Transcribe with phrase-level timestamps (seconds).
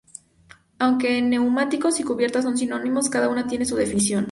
[0.79, 4.19] Aunque neumáticos y cubiertas son sinónimos, cada una tiene su definición.